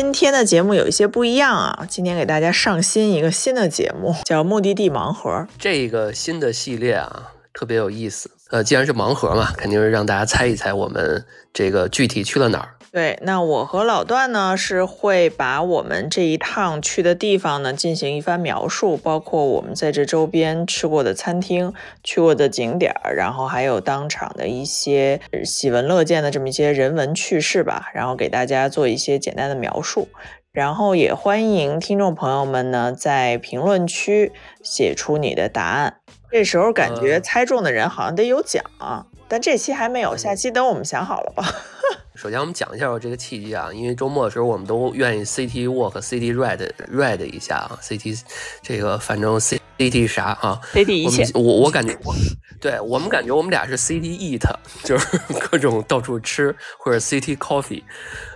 [0.00, 5.46] 今天的节目有一些不一样啊，今天给大家上新一个新的节目，叫目的地盲盒。
[5.58, 8.30] 这个新的系列啊，特别有意思。
[8.48, 12.76] 呃，既然是盲盒嘛，肯定是让大家猜一猜我们这个具体去了哪儿。
[12.92, 30.08] 对，那我和老段呢是会把我们这一趟去的地方呢进行一番描述，包括我们在这周边吃过的餐厅、去过的景点儿，然后还有当场的一些喜闻乐见的这么一些人文趣事吧，然后给大家做一些简单的描述。
[30.50, 34.32] 然后也欢迎听众朋友们呢在评论区
[34.64, 35.98] 写出你的答案。
[36.28, 41.44] 这时候感觉猜中的人好像得有奖啊，但这期还没有，下期等我们想好了吧。
[42.20, 47.78] 首先，我们讲一下我这个契机啊，因为周末的时候，我们都愿意 City Walk、City Ride、Ride 一下啊。
[47.80, 48.20] City
[48.60, 51.26] 这个反正 City 啥啊？City 一切。
[51.32, 52.14] 我我感觉我，
[52.60, 54.46] 对我们感觉我们俩是 City Eat，
[54.84, 57.82] 就是各种到处吃，或者 City Coffee。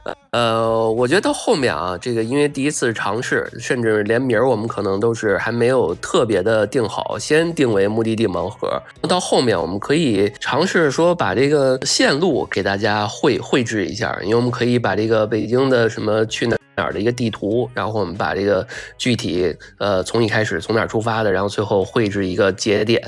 [0.04, 8.82] 呃，呃我觉得到后面啊，这个因为第一次尝试，甚至连名儿我们可能都是还没有特别的定好，先定为目的地盲盒。
[9.08, 18.66] 到后面我们可以尝试说把这个线路给大家绘绘制一下，因为我们可以把这个北京的什么去哪哪儿的一个地图，然后我们把这个
[18.98, 23.00] 具体呃从一开始从哪儿出发的，然后最后绘制一个节点。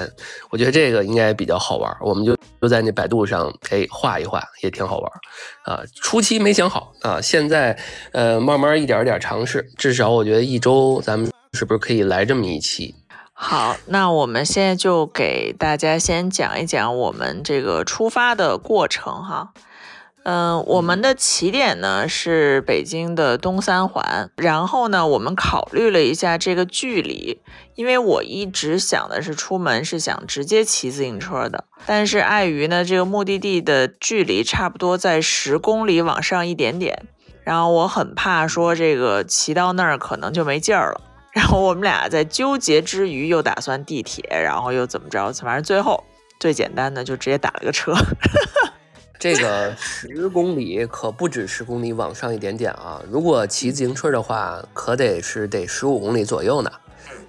[0.51, 5.13] 我觉得这个应该比较好玩，我们就就在那百度上哎画一画，也挺好玩
[5.65, 5.83] 啊。
[6.03, 7.21] 初期没想好啊。
[7.21, 7.79] 现在，
[8.13, 12.95] 呃，慢慢一点点尝试，至少我觉得一周咱们是不是可以来这么一期？
[13.33, 19.53] 好，那我们现在就给大家先讲一讲我们这个出发的过程哈。
[20.29, 27.41] 嗯，我们的起点呢是北京的东三环，然后呢，我们考虑了一下这个距离，
[27.77, 37.05] 因为我一直想的是出门是想直接骑自行车的，但是碍于呢这个目的地的距离差不多在十公里往上一点点，
[37.45, 41.01] 然后我很怕说这个骑到那儿可能就没劲儿了，
[41.31, 46.03] 然后我们俩在纠结之余又打算地铁，然后又怎么着，反正最后
[46.41, 47.95] 最简单的就直接打了个车。
[49.19, 53.01] 这个十公里可不止十公里往上一点点啊！
[53.11, 56.71] 如果骑自行车的话，可得是得十五公里左右呢。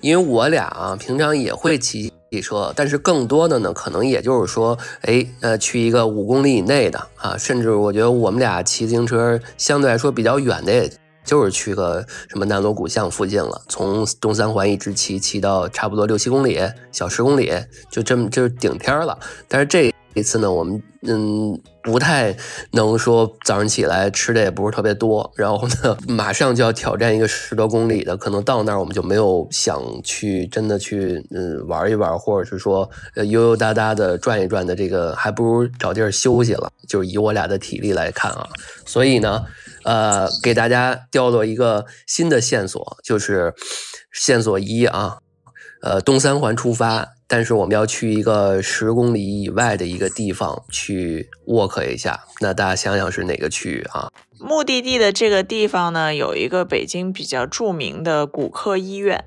[0.02, 10.92] 因为我俩啊，平常也会骑汽车，但是更多的呢，可能也就是说，哎，呃，去一个五公里以内的啊，甚至我觉得我们俩骑自行车相对来说比较远的，也
[11.24, 16.60] 就是去个什么南锣鼓巷附近了，从东三环一直骑骑到差不多六七公里，
[16.92, 17.52] 小十公里，
[17.90, 19.18] 就这么就是顶天了。
[19.48, 19.94] 但是这。
[20.18, 22.36] 这次呢，我们嗯不太
[22.72, 36.72] 能说早上起来吃的也不是特别多，然后呢马上就要挑战一个十多公里的，可能到那儿我们就没有想去真的去嗯玩一玩，或者是说呃悠悠哒哒的转一转的这个，还不如找地儿休息了。
[36.88, 38.50] 就是以我俩的体力来看啊，
[38.88, 39.46] 所以呢
[39.84, 43.54] 呃给大家掉落一个新的线索，就是
[44.12, 45.20] 线索一啊，
[45.84, 47.10] 呃东三环出发。
[47.28, 54.10] 但是我们要去一个十公里以外的一个地方去 walk 一下，那大家想想是哪个区域啊？
[54.40, 59.26] 目的地的这个地方呢，有一个北京比较著名的骨科医院。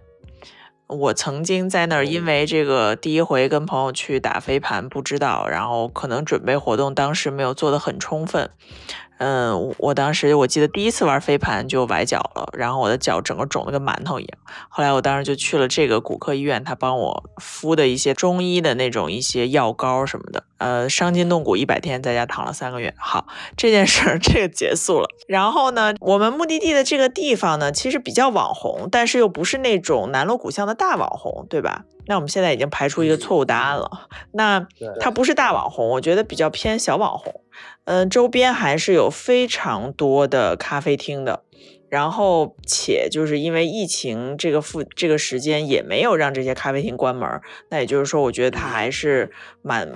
[0.87, 8.51] 我曾经在那儿，因为这个第一回跟朋友去打飞盘，不知道，然后可能准备活动当时没有做得很充分。
[9.21, 14.39] 嗯，我当时我记得第一次玩飞盘就崴脚了，然后我的脚整个肿得跟馒头一样。
[14.71, 20.45] 后来我当时就去了这个骨科医院，他帮我敷的一些中医的那种一些药膏什么的。
[20.57, 22.95] 呃，伤筋动骨一百天，在家躺了三个月。
[22.97, 23.27] 好，
[23.59, 25.09] 这件事儿 这个结束了。
[25.29, 31.85] 然后呢，我们目的地的这个地方呢，其实比较网红，但是又不是那种南锣鼓巷的大网红，对吧？
[32.11, 34.09] 那我们现在已经排除一个错误答案了。
[34.33, 34.67] 那
[34.99, 37.45] 它不是大网红，我觉得比较偏小网红。
[37.85, 41.45] 嗯，周边还是有非常多的咖啡厅的，
[41.89, 49.31] 然后且就是因为疫情这个附这个时间也没有让这些咖啡厅关门，那也就是说，我觉得它还是
[49.63, 49.89] 蛮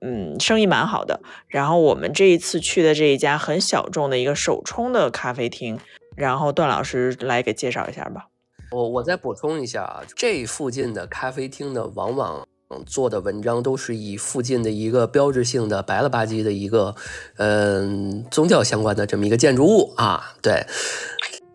[0.00, 1.20] 嗯生意蛮好的。
[1.48, 5.78] 然后我们这一次去的这一家很小众的一个手冲的咖啡厅，
[6.16, 8.28] 然后段老师来给介绍一下吧。
[8.72, 12.46] 我我再补充一下啊，这附近的咖啡厅呢，往往。
[12.86, 16.94] 做的文章都是以附近的一个标志性的白了吧唧的一个，
[17.36, 20.32] 嗯，宗教相关的这么一个建筑物啊。
[20.40, 20.64] 对，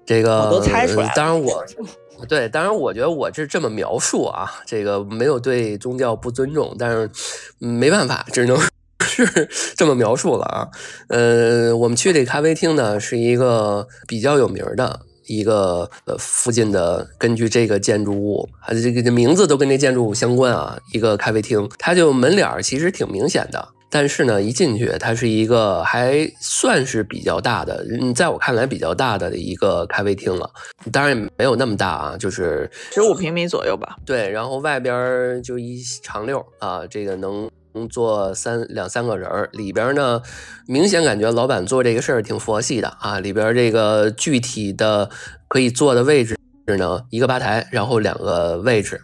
[0.06, 1.12] 这个都猜出来。
[1.16, 1.66] 当然我，
[2.30, 7.10] 对，当然我觉得我是这么描述啊，这个没有对宗教不尊重，但是
[7.58, 8.56] 没办法，只能
[9.02, 10.70] 是 这么描述了啊。
[11.10, 15.07] 呃，我们去这咖啡厅呢，是一个比较有名的。
[15.28, 20.78] 一个呃，附近的根据这个建筑物，它这个名字都跟这建筑物相关啊。
[20.94, 30.50] 一个咖啡厅，它就门脸儿其实挺明显的，但是呢，一进去它是一个还算是比较大的，嗯，在我看来比较大的一个咖啡厅了。
[30.92, 33.98] 当然没有那么大啊，就是十五平米左右吧。
[34.06, 39.50] 对，然后外边就一长溜啊，这个能能能坐三两三个人儿。
[39.54, 40.22] 里边呢，
[40.66, 43.20] 明显感觉老板做这个事儿挺佛系的啊。
[43.20, 45.10] 里边这个具体的
[45.48, 46.38] 可以坐的位置
[46.78, 49.02] 呢，一个吧台，然后两个位置。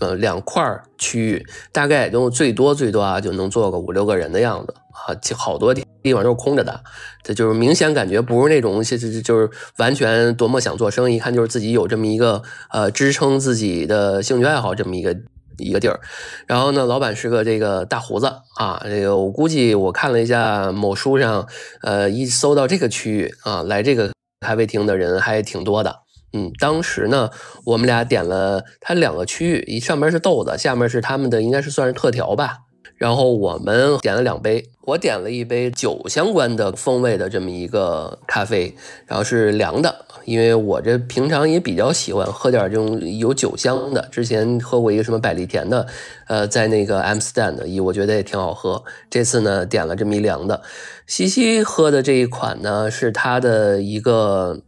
[0.00, 0.60] 呃，两块
[0.98, 6.82] 区域大概也就最多最多啊，就能坐个五六个人的样子啊，好多地地方都是空着的，
[7.22, 15.16] 这就是明显感觉不是那种就是就是完全多么想做生意，一看就是自己有这么一个呃支撑自己的兴趣爱好这么一个
[15.58, 16.00] 一个地儿。
[16.46, 21.46] 然后呢，老板是个这个大胡子啊，这个我估计我看了一下某书上，
[21.82, 26.00] 呃，一搜到这个区域啊，来这个咖啡厅的人还挺多的。
[26.32, 27.30] 嗯，当时呢，
[27.64, 32.58] 我们俩点了他两个区域，一上面是豆子，下面是他们的应该是算是特调吧。
[33.04, 38.74] 然后我们点了两杯，我点了一杯酒相关的风味的这么一个咖啡，
[39.06, 44.08] 然后是凉的，因为我这平常也比较喜欢喝点这种有酒香的。
[44.10, 45.86] 之前喝过一个什么百利甜的，
[46.28, 48.82] 呃，在那个 Amsterdam 的，我觉得也挺好喝。
[49.10, 50.62] 这次呢，点了这么一凉的。
[51.06, 54.62] 西西喝的这一款呢，是它的一个。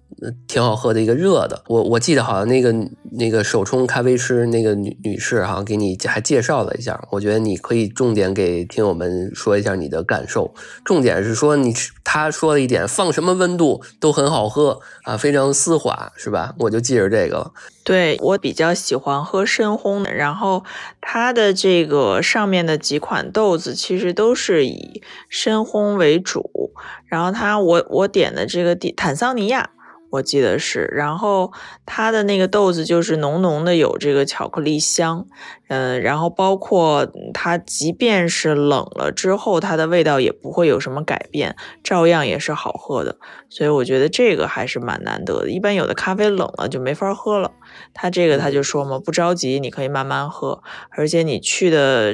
[0.49, 2.75] 挺好喝的一个热的，我我记得好像那个
[3.13, 10.55] 那个手冲咖啡师那个女女士哈，给你还介绍了一下，我觉得你可以重点给听友们说一下你的感受。
[10.85, 16.55] 重点是说你他说了一点，放什么温度都很好喝啊，非常丝滑，是吧？
[16.61, 17.53] 我就记着这个了。
[17.85, 20.65] 对我比较喜欢喝深烘的，然后
[21.01, 26.73] 它的这个上面的几款豆子其实都是以深烘为主，
[27.05, 29.71] 然后它我我点的这个地坦桑尼亚。
[30.17, 31.53] 我记得是，然后
[31.85, 35.27] 它的那个豆子就是浓浓的有这个巧克力香，
[35.69, 43.17] 嗯，然后包括它即便是冷了之后，它的味道也不会有什么改变，照样也是好喝的。
[43.49, 45.51] 所以我觉得这个还是蛮难得的。
[45.51, 47.53] 一般有的咖啡冷了就没法喝了，
[47.95, 52.13] 它这个他就说嘛，不着急，你可以慢慢喝，而且你去的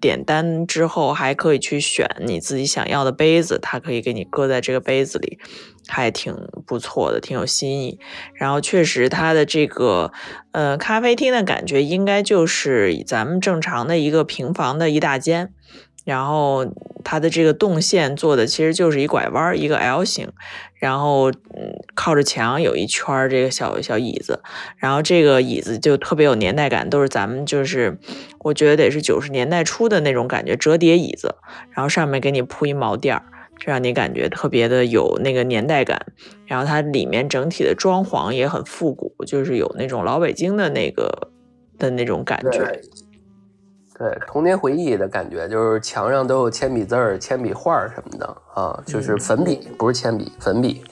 [0.00, 5.38] 点单之后还可以去选你自己想要的杯子，它可以给你搁在这个杯子里。
[5.88, 6.36] 还挺
[6.66, 7.98] 不错的，挺有新意。
[8.34, 10.12] 然后确实，它的这个
[10.52, 15.52] 呃咖啡厅的感觉，应该就是咱们正常的一个平房的一大间。
[16.04, 16.66] 然后
[17.04, 20.32] 它的这个动线做的其实就是一拐弯，一个 L 型。
[20.76, 24.40] 然后嗯，靠着墙有一圈这个小小椅子。
[24.78, 27.98] 然后这个椅子就特别有年代感，都是咱们就是
[28.38, 31.34] 我觉得得是九十年代初的那种感觉，折叠椅子。
[31.72, 33.24] 然后上面给你铺一毛垫儿。
[33.58, 36.00] 这让你感觉特别的有那个年代感，
[36.46, 41.30] 然后它里面整体的装潢也很复古，就是有那种老北京的那个
[41.78, 42.80] 的那种感觉。
[43.98, 50.82] 对，童年回忆的感觉，就是墙上都有铅笔字儿、铅笔画儿什么的啊，就是粉笔，不是铅笔，粉笔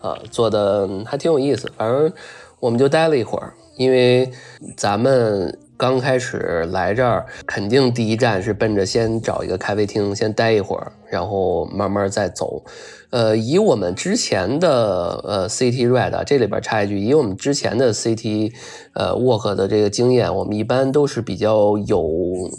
[0.00, 1.72] 啊，做的还挺有意思。
[1.76, 2.12] 反正
[2.58, 4.30] 我们就待了一会儿，因为
[4.76, 5.58] 咱们。
[5.80, 12.62] 刚开始来这儿，肯定第一站是奔着先找一个咖啡厅先待一会儿，然后慢慢再走。
[13.08, 18.52] 呃，以我们之前的呃 City Red 这里边插一句，以我们之前的 City
[18.92, 22.06] 呃 Walk 的这个经验，我们一般都是比较有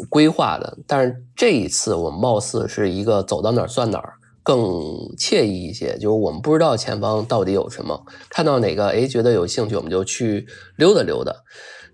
[0.10, 0.80] 规划的。
[0.88, 4.60] 但是这一次我们貌似是一个走到哪儿算哪儿，更
[5.16, 5.94] 惬意一些。
[6.00, 11.32] 就是我们不知道前方到底有什么，看到哪个哎觉得有兴趣，我们就去溜达溜达。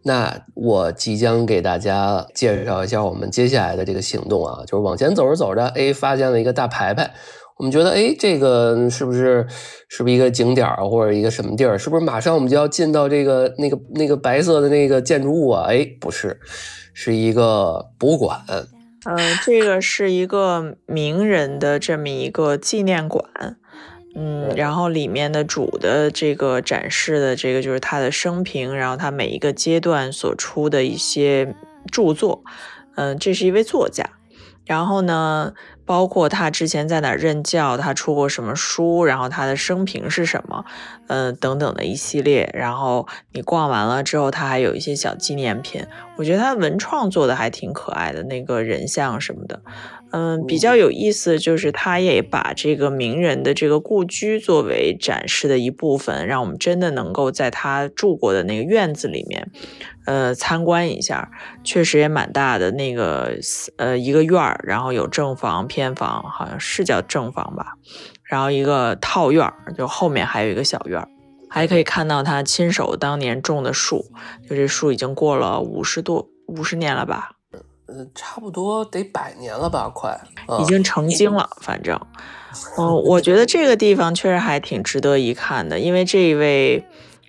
[0.03, 7.13] 那我即将给大家介绍一下我们接下来的这个行动啊，就是往前走着走着，哎，发现了一个大牌牌，
[7.57, 9.45] 我们觉得，哎，这个是不是
[9.89, 11.77] 是不是一个景点儿或者一个什么地儿？
[11.77, 15.65] 是不是马上我们就要进到这个那个那个白色的那个建筑物啊？
[15.67, 16.39] 哎，不是，
[16.93, 18.41] 是一个博物馆。
[19.05, 23.23] 嗯，这个是一个名人的这么一个纪念馆。
[24.19, 31.53] 嗯，然后里面的主的这个展示的这个就是他的生平，然后他每一个阶段所出的一些
[31.91, 32.43] 著作。
[32.95, 34.03] 嗯，这是一位作家。
[34.65, 35.53] 然后呢，
[35.85, 40.65] 包括他之前在哪任教，他出过什么书，然后他的生平是什么，
[41.07, 42.49] 嗯，等等的一系列。
[42.53, 45.85] 然后你逛完了之后，他还有一些小纪念品。
[46.17, 49.61] 我觉得他文创做的还挺可爱的，那个人像什么的。
[50.11, 59.51] 嗯，比较有意思就是他也把这个名人的这个故居作为展示的一部分，让我们真的能够在他住过的那个院子里面，
[60.05, 61.29] 呃，参观一下，
[61.61, 63.37] 确实也蛮大的那个
[63.75, 67.73] 呃一个院儿，然后有正房、偏房，好像是叫正房吧，
[68.23, 71.09] 然后一个套院儿，就后面还有一个小院儿，
[71.49, 74.05] 还可以看到他亲手当年种的树，
[74.49, 77.31] 就这树已经过了五十多五十年了吧。
[77.87, 80.19] 呃，差不多得百年了吧，快
[80.59, 81.49] 已经成精了。
[81.61, 81.99] 反正，
[82.77, 86.85] 嗯，我觉得这个地方确实还挺值得一看的，因为这一位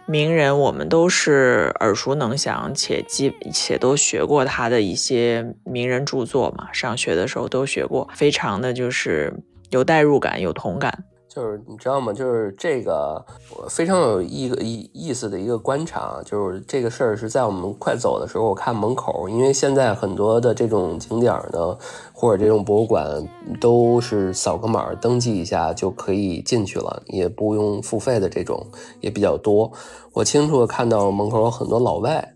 [0.07, 9.35] 名人我们都是耳熟能详，且基且都学过他的一些名人著作嘛，上学的时候都学过，非常的就是
[9.71, 11.05] 有代入感，有同感。
[11.39, 12.13] 就是你知道吗？
[12.13, 13.25] 就是这个
[13.69, 21.79] 非常有一个意意思的一个观察，就是这个事儿是在我们快走的时候，我看门口，因为现在很多的这种景点呢，
[22.13, 23.25] 或者这种博物馆
[23.61, 28.67] 都是扫个码登记一下就可以进去了，也不用付费的这种
[29.01, 29.71] 也比较多。
[30.15, 32.35] 我清楚的看到门口有很多老外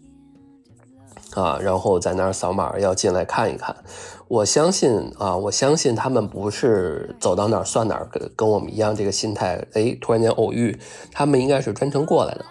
[1.35, 3.75] 啊，然后在那儿扫码要进来看一看。
[4.29, 9.62] 我相信啊，我相信他们不是走到哪儿算哪儿，跟跟我们一样这个心态。
[9.75, 10.75] 哎，突然间偶遇，
[11.12, 12.45] 他们应该是专程过来的，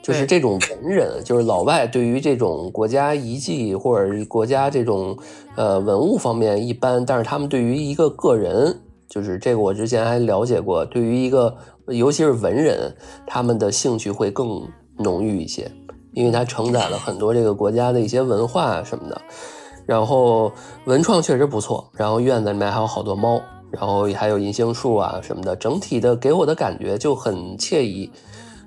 [0.00, 5.18] 就是这种文人， 就是老外，对于这种国家遗迹或者国家这种
[5.56, 11.56] 呃文物方面一般，但是他们对于一个个人，就是这个我之前还了解过，对于一个
[11.88, 12.94] 尤其是文人，
[13.26, 14.62] 他们的兴趣会更
[14.98, 15.68] 浓郁一些，
[16.12, 19.20] 因为他承载了很多这个国家的一些文化什么的。
[19.88, 20.52] 然后
[20.84, 23.40] 文创确实不错，然后院子里面还有好多猫，
[23.70, 28.12] 然后还有银杏树啊什么的，整体的给我的感觉就很惬意，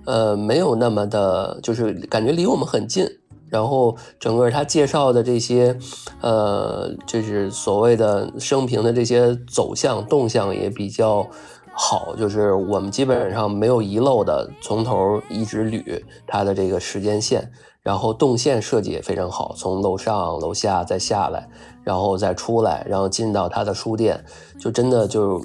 [0.06, 3.06] 呃，没有那么的，就是感觉离我们很近。
[3.50, 5.78] 然后整个他介绍的这些，
[6.22, 11.28] 呃，就是所谓的生平的这些走向动向也比较
[11.72, 17.52] 好，就是我们基本上没有遗漏的，从头一直捋他的这个时间线。
[17.84, 21.50] 然后动线设计也非常好，从楼上楼下再下来，
[21.84, 24.24] 然后再出来，然后进到他的书店，
[24.60, 25.44] 就真的就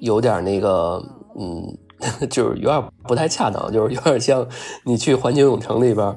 [0.00, 1.02] 有点那个，
[1.38, 1.76] 嗯，
[2.28, 4.46] 就是有点不太恰当，就是有点像
[4.84, 6.16] 你去环球影城里边，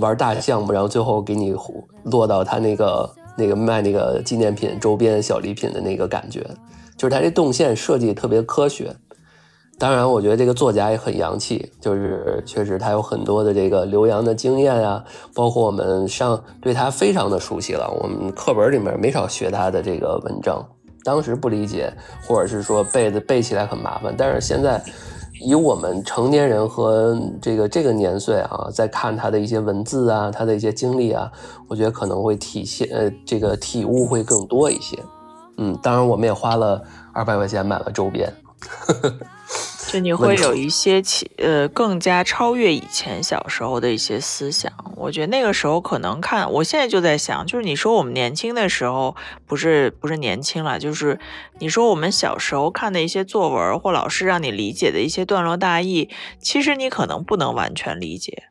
[0.00, 1.54] 玩大项目，然后最后给你
[2.04, 6.44] 落到他那个那个卖那个纪念品周边小礼品的那个感觉，
[6.96, 8.96] 就是他这动线设计特别科学。
[9.82, 20.64] 当然，我觉得这个作家也很洋气，就是确实他有很多的这个留洋的经验啊，包括我们上对他非常的熟悉了，我们课本里面没少学他的这个文章。
[21.02, 21.92] 当时不理解，
[22.28, 24.80] 或者是说背的背起来很麻烦，但是现在
[25.40, 31.28] 以我们成年人和这个这个年岁啊，在看他的一些文字啊，他的一些经历啊，
[31.66, 34.96] 我觉得可能会体现呃这个体悟会更多一些。
[35.58, 36.80] 嗯，当然我们也花了
[37.12, 38.32] 二百块钱买了周边。
[39.92, 49.14] 就你会有一些其呃更加超越以前小时候的一些思想，我觉得那个时候可能看，我现在就在想，就是你说我们年轻的时候
[49.46, 51.20] 不是不是年轻了，就是
[51.58, 56.08] 你说我们小时候看的一些作文或老师让你理解的一些段落大意，
[56.40, 58.44] 其实你可能不能完全理解。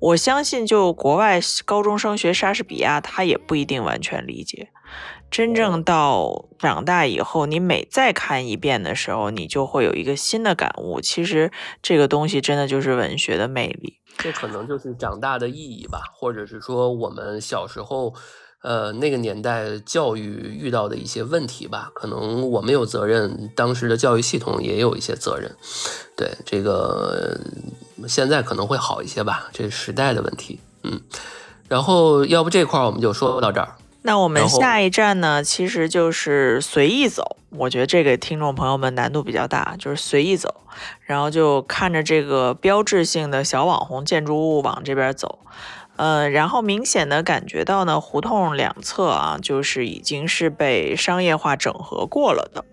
[0.00, 4.68] 我相信，就国外高中生学莎士比亚，他也不一定完全理解。
[5.30, 11.00] 真正到长大以后，你每再看一遍的时候，你就会有一个新的感悟。
[11.00, 13.98] 其实这个东西真的就是文学的魅力。
[14.16, 18.14] 这可能就是长大的意义吧，或者是说我们小时候，
[18.62, 21.92] 呃，那个年代教育遇到的一些问题吧。
[21.94, 25.54] 可能我们有责任，当时的教育系统也有一些责任。
[26.16, 27.38] 对这个，
[28.08, 30.58] 现在可能会好一些吧，这是时代的问题。
[30.82, 31.00] 嗯，
[31.68, 33.76] 然后要不这块儿我们就说到这儿。
[34.08, 37.36] 那我们下一站呢，其实就是随意走。
[37.50, 40.62] 我觉得这个听众朋友们难度比较大，就是随意走，
[41.02, 45.40] 然后就看着这个标志性的小网红建筑物往这边走。
[45.98, 52.64] 呃，然后明显的感觉到呢，胡同两侧啊，就是已经是被商业化整合过了的。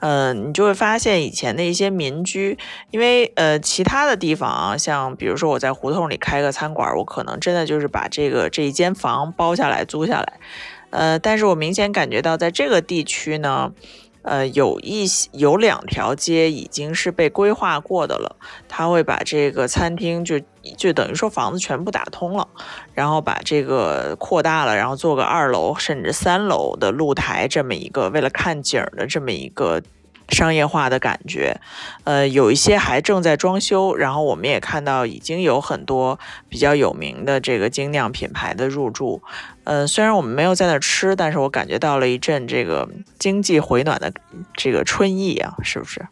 [0.00, 2.58] 嗯，你就会发现以前的一些民居，
[2.90, 10.40] 因为呃，其他的地方啊，像比如说我在胡同里开个餐馆，我可能真的就是把这个这一间房包下来租下来。
[10.90, 13.72] 呃，但是我明显感觉到在这个地区呢。
[14.24, 18.36] 呃，有一些有两条街已经是被规划过的了，
[18.68, 20.40] 他会把这个餐厅就
[20.76, 22.48] 就等于说房子全部打通了，
[22.94, 29.80] 然后把这个扩大了，然后做个二楼甚至三楼的露台这么一个为了看景儿的这么一个。
[30.34, 31.58] 商业化的感觉，
[32.02, 39.22] 呃，有一些还正在装修，然后我们也看到已经有很多比较有名的这个精酿品牌的入驻，
[39.62, 42.88] 呃，虽然我们没有在那儿吃，但是我感觉到了一阵这个
[43.18, 44.12] 经济回暖的
[44.54, 46.06] 这个春意啊，是不是？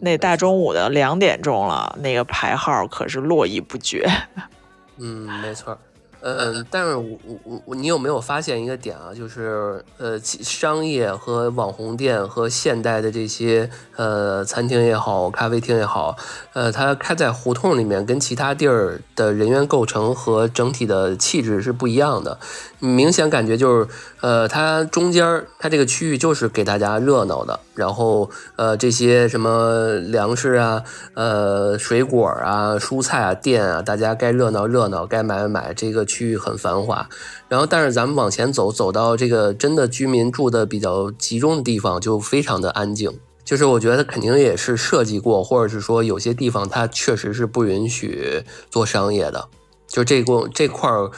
[0.00, 4.08] 那大中午的两点钟了，那个排号可是络绎不绝。
[4.98, 5.76] 嗯，没错。
[6.20, 9.14] 呃，但是我我我，你有没有发现一个点啊？
[9.14, 16.16] 就是呃，商业和网红店和现代的这些呃餐厅也好，咖啡厅也好，
[16.52, 22.38] 呃，它开在胡同里面，跟其他地儿的人员构成和整体的气质是不一样的。
[22.80, 23.88] 明显感觉就是，
[24.20, 30.82] 呃，它中间它这个区域就是给大家热闹的，然后呃，这些什么粮食啊，
[31.14, 37.08] 呃，水果啊，蔬菜啊，店啊，大家该热闹热闹，该买买买，这个区域很繁华。
[37.48, 43.18] 然后，但是咱们往前走，走到这个真的居民住的比较集中的地方，就非常的安静。
[43.44, 49.48] 就是我觉得肯定也是设计过，或者是说有些地方它确实是不允许做商业的。
[49.88, 51.10] 就这个这块儿。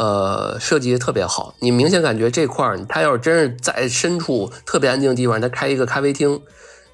[0.00, 6.40] 呃，设计的特别好，你明显感觉这块儿，他要是真是在深处特别安静的地方，他开一个咖啡厅，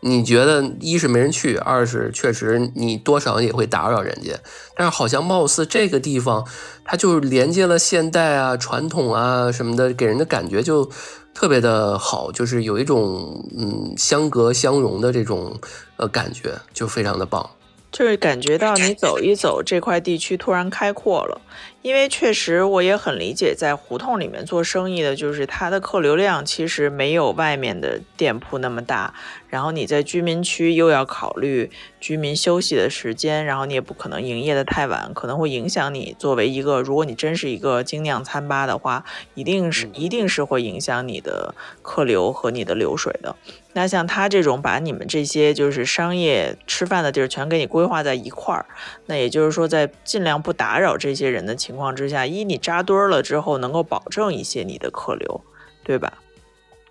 [0.00, 4.32] 你觉得一是没人去，二是确实你多少也会打扰人家。
[4.74, 6.46] 但是好像貌似这个地方，
[6.82, 10.90] 它就是连接了现代啊、传统啊什么的，给人的感觉就
[11.34, 15.60] 特别的好，就是有一种嗯相隔相融的这种
[15.98, 17.50] 呃感觉，就非常的棒。
[17.94, 21.40] 就是感觉到你走一走这块地区突然开阔了，
[21.80, 29.14] 因为确实我也很理解，在胡同里面做生意的，就是它的客流量其实没有外面的店铺那么大。
[29.54, 31.70] 然后你在居民区又要考虑
[32.00, 43.36] 居民休息的时间，然后你也不可能营业的太晚，可能会影响你作为一个，如果你真是一个精酿餐吧的话，一定是一定是会影响你的客流和你的流水的。
[43.74, 48.66] 那像他这种把你们这些就是商业吃饭的地儿全给你规划在一块儿，
[49.06, 55.44] 那也就是说在尽量不打扰这些人的情况之下，一你扎堆儿了之后能够保证一些你的客流，
[55.84, 56.14] 对吧？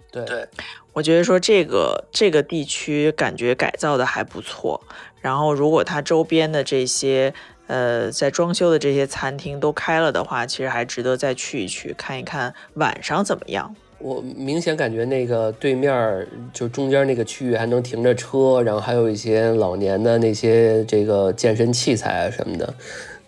[0.10, 0.48] 对对，
[0.94, 4.80] 我觉得说这个这个地区感觉改造的还不错，
[5.20, 7.34] 然后如果它周边的这些
[7.68, 13.76] 呃在装修的这些餐厅都开了的话，其实还值得再去一去看一看晚上怎么样。
[13.98, 22.74] 我明显感觉那个对面儿就中间那个区域还能停着车，然后还有一些老年的那些这个健身器材啊什么的，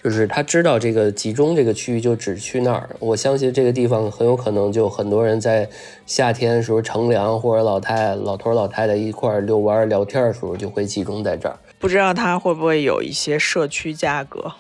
[0.06, 2.88] 就是他知道这个集中这个区域就只去那儿。
[3.00, 5.68] 我相信这个地方很有可能就很多人在
[6.06, 11.58] 夏天时候乘凉或者老太老头老太太一块儿遛弯聊天的时候就会集中在这儿。
[11.80, 14.52] 不知道他会不会有一些社区价格？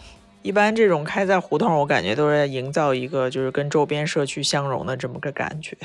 [0.41, 5.77] 一般这种开在胡同，我感觉都是在营造一个就是跟周边社区相融的这么个感觉。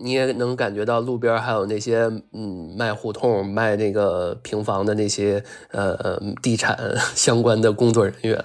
[0.00, 6.78] 你也能感觉到路边还有那些嗯卖胡同卖那个平房的那些呃呃地产
[7.14, 8.44] 相关的工作人员，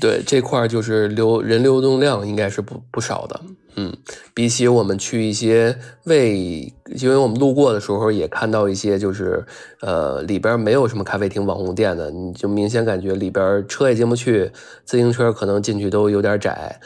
[0.00, 3.40] 对这块就是流人流动量应该是不不少的，
[3.76, 3.96] 嗯，
[4.34, 9.44] 比起我们去一些为，因为我们路过的时候也看到一些就是
[9.80, 14.50] 呃里边没有什么咖啡厅网红店的，你就明显感觉里边车也进不去，
[14.84, 16.80] 自行车可能进去都有点窄，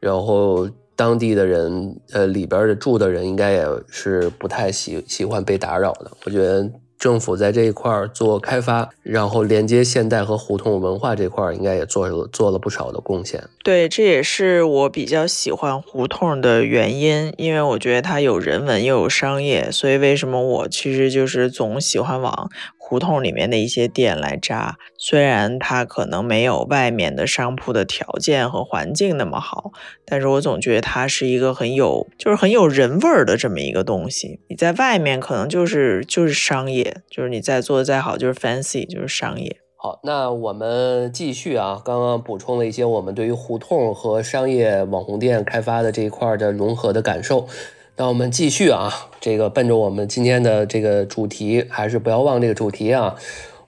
[0.00, 0.68] 然后。
[0.94, 6.10] 当地的人，呃，里边的住的人应该也是不太喜喜欢被打扰的。
[6.26, 6.70] 我觉得
[7.02, 13.42] 政府在这一块儿做开发，然后连接现代和胡同文化这块儿，应该也做了做了不少的贡献。
[13.64, 22.48] 对，这也是我比较喜欢胡同的原因，因为我觉得它有人文又有商业，所以为什么我其实就是总喜欢往。
[22.84, 29.70] 胡同里面的一些店来扎，虽然它可能没有外面的商铺的条件和环境那么好，
[30.04, 34.40] 但是我总觉得它是一个很有，就是很有人味儿的这么一个东西。
[34.48, 39.56] 你在外面可能就是就是商业，就是你在做的再好就是 fancy，就是商业。
[39.76, 47.48] 好，那我们继续啊，刚刚补充了一些我们对于胡同和商业网红店开发的这一块的融合的感受。
[47.94, 53.14] 那我们继续啊，这个奔着我们今天的这个主题，还是不要忘这个主题啊。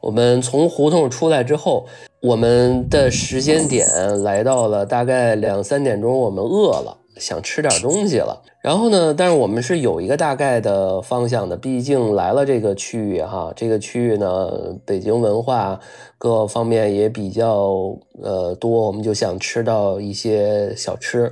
[0.00, 1.86] 我们从胡同出来之后，
[2.20, 3.86] 我们的时间点
[4.22, 8.42] 来到了大概两三点钟，我们饿了，想吃点东西了。
[8.62, 14.50] 然后呢，但是我们是有一个大概的方向的，毕竟来了这个区域哈，这个区域呢，
[14.86, 15.78] 北京文化
[16.16, 21.30] 各方面也比较呃多，我们就想吃到一些小吃。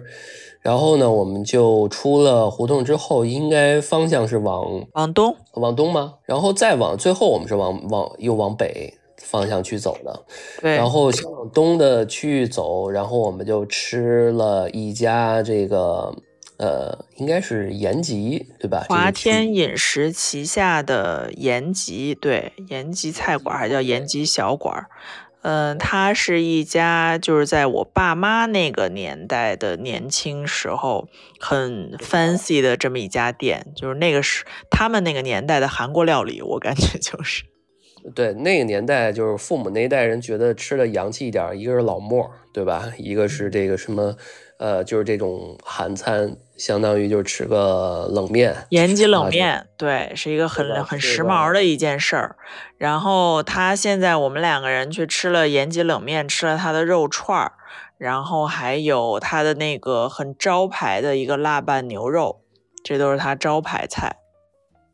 [0.63, 6.15] 然后呢，我们就出了胡同之后，应该方向是往往东，往东吗？
[6.25, 10.23] 然后再往最后，我们是往往又往北方向去走的。
[10.61, 10.77] 对。
[10.77, 16.15] 然后往东的区域走，然后我们就吃了一家这个
[16.59, 18.87] 呃，应该是延吉，对吧？
[18.89, 24.87] 华天饮食旗下的延吉，对，延吉菜馆还叫延吉小馆。
[25.43, 31.09] 嗯，它是一家就是在我爸妈那个年代的年轻时候
[31.41, 37.45] 很 fancy 的这么一家店，就是那个是他们那个年代的韩国料理，我感觉就是。
[38.17, 42.93] 对，那个年代就是父母那一代人觉得吃的洋气一点，一个是老莫，对吧？
[42.99, 44.17] 一个是这个什么，
[44.63, 52.37] 呃，就是这种韩餐，相当于就是吃个冷面，延吉冷面，对，是一个很很时髦的一件事儿。
[52.79, 57.55] 然后他现在我们两个人去吃了延吉冷面，吃了他的肉串儿，
[57.99, 62.43] 然后还有他的那个很招牌的一个辣拌牛肉，
[62.85, 64.19] 这都是他招牌菜。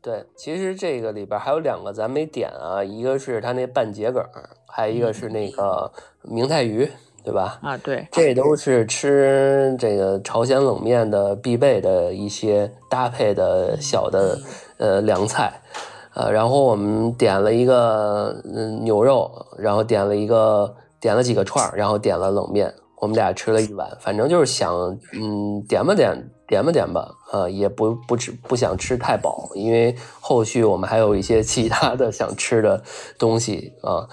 [0.01, 4.23] 对，其实这个里边还有两个咱没点啊，一个是他那拌桔梗，
[4.67, 5.91] 还有一个是那个
[6.23, 6.89] 明太鱼，
[7.23, 7.59] 对吧？
[7.61, 14.39] 啊，对，这都是吃这个朝鲜冷面的必备的一些搭配的小的
[14.77, 15.51] 呃凉菜，
[16.13, 24.73] 呃，然后我们点了一个嗯牛肉，然后点了一个点了几个串儿，然后点了冷面，我们俩吃了一碗，反正就是想
[25.13, 26.29] 嗯点吧点。
[26.49, 32.81] 点吧点吧，呃，也不不吃不想吃太饱，因为后续我们还有一些其他的想吃的
[33.19, 34.09] 东西啊。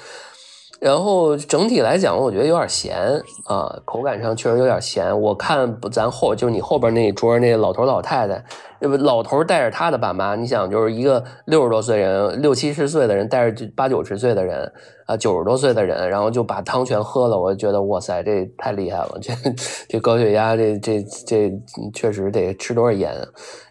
[0.78, 2.96] 然后整体来讲，我觉得有点咸
[3.44, 5.20] 啊，口感上确实有点咸。
[5.20, 8.44] 我看不咱后就是你后边那一桌那老头老太太。
[8.80, 14.72] 不，老头带着他的爸妈，你想，就是一个六十多岁人，六七十岁的人带着八九十岁的人，
[15.06, 17.38] 啊，九十多岁的人，然后就把汤全喝了。
[17.38, 19.18] 我就觉得，哇塞，这太厉害了！
[19.22, 19.32] 这
[19.88, 21.52] 这高血压，这这这
[21.94, 23.14] 确实得吃多少盐？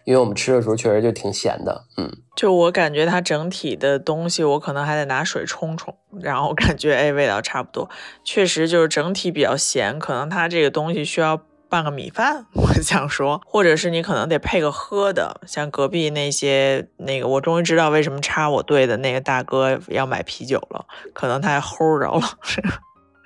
[0.04, 1.84] 因为我们吃的时候确实就挺咸的。
[1.96, 7.88] 嗯，就我感觉它整体的东西，我可能还得拿水冲冲，然后感觉哎，味道差不多。
[8.24, 11.42] 确实就是整体比较咸，可能它这个东西需要。
[11.68, 22.22] 拌个米饭， 我想说，或者是你可能得配个喝的，像隔壁那些那个，我终于知道为什么插我队的那个大哥要买啤酒了，可能他还齁着了。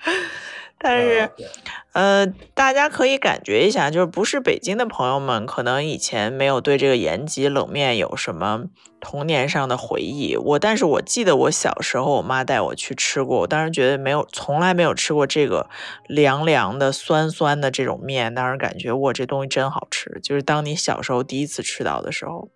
[0.83, 1.31] 但是，
[1.93, 8.65] 呃，大家可以感觉一下，就是不是北京的朋友们，可能以前没有对这个延吉冷面有什么
[8.99, 10.37] 童年上的回忆。
[10.37, 15.69] 我，但是我记得我小时候，我妈带我去吃过，我当时觉得没有，从来没有吃过这个
[16.07, 20.19] 凉凉的、酸酸的这种面，当时感觉哇，这东西真好吃。
[20.23, 22.49] 就是当你小时候第一次吃到的时候。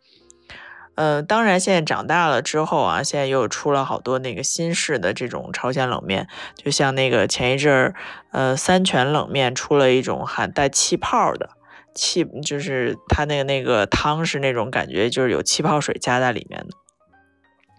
[0.94, 7.94] 呃，当然，现在长大了之后啊，现在又出了好多那个新式的这种朝鲜冷面，就像那个前一阵儿，
[8.30, 11.50] 呃，三全冷面出了一种含带气泡的
[11.94, 16.76] 气，就是它那个那个汤是那种感觉，就是有气泡水加在里面的。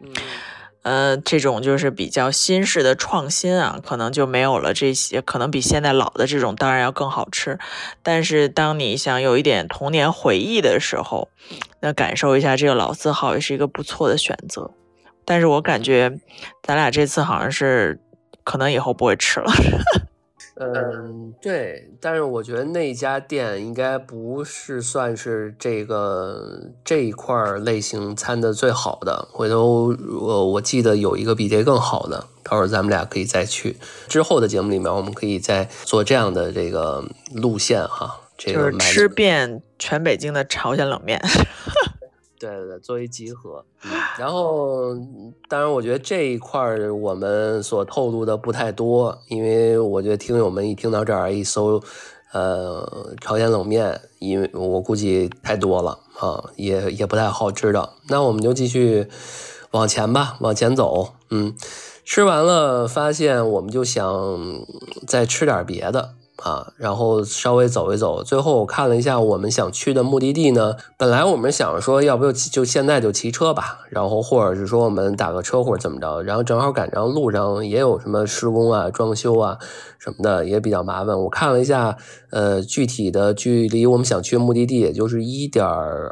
[0.02, 0.14] 嗯。
[0.86, 7.58] 呃，这种就是比较新式的创新啊，可能就没有了这些，可能比现在老的这种当然要更好吃。
[8.04, 11.30] 但是当你想有一点童年回忆的时候，
[11.80, 14.70] 那感受一下这个老字号也是一个不错的选择。
[15.26, 16.20] 但是我感觉
[16.62, 18.00] 咱俩这次好像是
[18.44, 19.52] 可能以后不会吃了。
[20.58, 29.28] 嗯，对，但是我觉得那家店应该不是算是这个这一块类型餐的最好的。
[29.32, 33.76] 回头我我记得有一个比这更好的，到时候咱们俩可以再去。
[34.08, 38.22] 之后的节目里面，我们可以再做这样的这个路线哈。
[38.38, 41.22] 就是吃遍全北京的朝鲜冷面。
[42.40, 43.64] 对对对，作为集合，
[44.18, 44.96] 然后
[45.48, 51.82] 当然，我觉得这一块儿我们所透露的不太多，因为我觉得听友们一听到这儿一搜，
[52.34, 57.94] 呃，朝鲜冷面，因为我估计太多了啊，也也不太好知道。
[58.10, 59.08] 那我们就继续
[59.72, 61.14] 往前吧，往前走。
[61.30, 61.56] 嗯，
[62.04, 64.66] 吃完了，发现我们就想
[65.08, 66.16] 再吃点别的。
[66.38, 70.76] 啊，然后稍微走一走，最后我看了一下我们想去的目的地呢。
[70.98, 79.58] 本来我们想说，要不就就现在就骑车吧，然后或者是说我们打个车或者怎么着，然后正好赶上路上也有什么施工啊、装修啊
[79.98, 81.18] 什么的，也比较麻烦。
[81.18, 81.98] 我看了一下，
[82.32, 85.66] 呃，具体的距离我们想去目的地，也就是一点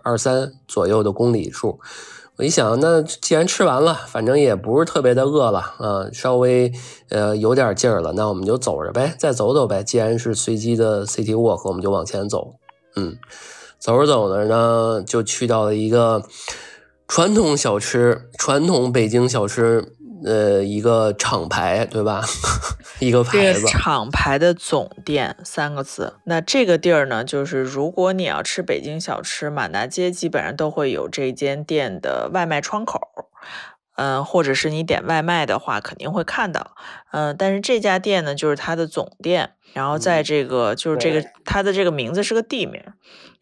[0.04, 1.80] 二三左右的公里数。
[2.36, 6.72] 我一想，那既然吃完了，反正也不是特别的饿了啊，稍微
[7.10, 9.84] 呃有点劲儿了，那我们就走着呗，再走走呗。
[9.84, 12.56] 既然是随机的 City Walk，我们就往前走。
[12.96, 13.18] 嗯，
[13.78, 16.24] 走着走着呢，就去到了一个
[17.08, 19.93] 传统小吃，传统北京小吃。
[20.26, 22.22] 呃，一个厂牌，对吧？
[23.00, 23.68] 一个牌子。
[23.68, 26.14] 厂牌的总店三个字。
[26.26, 33.02] 那这个地儿呢，就是如果你要吃北京小吃，满大街基本上都会有这间店的外卖窗口。
[33.96, 36.76] 嗯，或者是你点外卖的话，肯定会看到。
[37.12, 39.52] 嗯，但是这家店呢，就是它的总店。
[39.74, 42.82] 然后在这个，就是这个它的这个名字是个地名。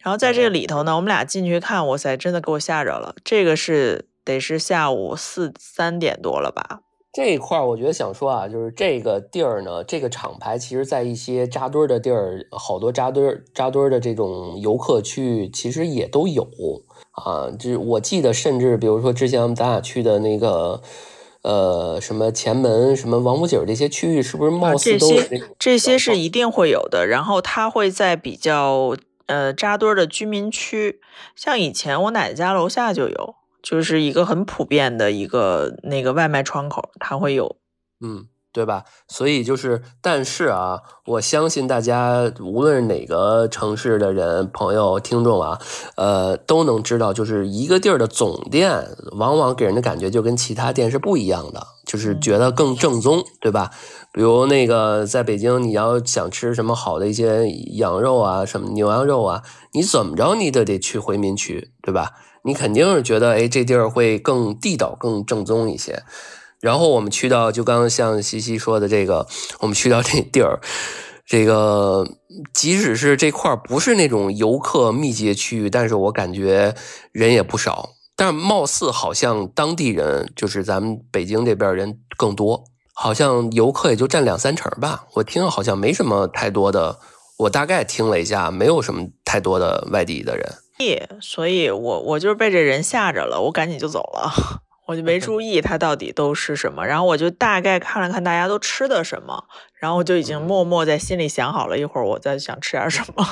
[0.00, 3.14] 然后在这个里头呢，我们俩进去看，哇塞，真的给我吓着了。
[3.24, 4.08] 这个是。
[4.24, 6.80] 得是下午四三点多了吧？
[7.12, 16.48] 这一块儿我觉得想说啊，就是这个地儿呢，这个厂牌其实，在一些扎堆儿的地儿，好多扎堆儿扎堆儿的这种游客区，其实也都有
[17.10, 17.50] 啊。
[17.50, 20.80] 就是我记得，甚至比如说之前咱俩去的那个，
[21.42, 27.06] 呃，什么前门、什么王府井这些区域，是不是貌似都这些这些是一定会有的。
[27.06, 30.98] 然后它会在比较呃扎堆儿的居民区，
[31.36, 37.56] 像以前我奶奶家楼下就有，就是一个很普遍的一个那个外卖窗口，它会有，
[38.00, 38.31] 嗯。
[38.52, 38.84] 对吧？
[39.08, 45.58] 所以就是，但是啊，我相信大家无论是哪个城市的人、朋友、听众啊，
[45.96, 53.70] 呃，都能知道，就是一个地儿的总店，往往给人的感觉就跟其他店是不一样的，就是觉得更正宗，对吧？
[54.12, 62.10] 比如那个在北京，你要想吃什么好的一些羊肉啊，什么牛羊肉啊，你怎么着你都得去回民区，对吧？
[62.44, 66.02] 你肯定是觉得，哎，这地儿会更地道、更正宗一些。
[66.62, 69.26] 然后我们去到，就刚刚像西西说的这个，
[69.58, 70.60] 我们去到这地儿，
[71.26, 72.06] 这个
[72.54, 76.72] 即使是这块儿不是那种游客密集区域，但是我感觉
[77.10, 77.90] 人也不少。
[78.14, 82.62] 但是貌似好像当地人，就是咱们北京这边人更多，
[82.94, 85.06] 好像游客也就占两三成吧。
[85.14, 87.00] 我听好像没什么太多的，
[87.38, 90.48] 我大概听了一下，没有什么太多的外地的人。
[91.20, 94.30] 所以我我就是被这人吓着了，我赶紧就走了。
[94.92, 99.44] 我就没注意它到底都是什么，然后我就大概看了看大家都吃的什么，
[99.80, 103.26] 然后我就已经默默在心里想好了一会儿我再想吃点什么。